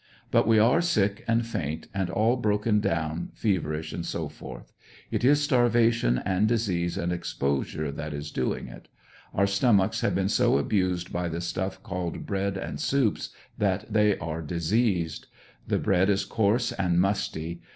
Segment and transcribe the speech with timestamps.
[0.31, 4.17] But we are sick and faint and all broken down, feverish &c.
[5.11, 8.87] It is starvation and disease and exposure that is doing it
[9.31, 13.29] Our stomachs have been so abused by the stuff called bread and soups,
[13.59, 15.27] that they are diseased.
[15.67, 17.61] The bread is coarse and musty.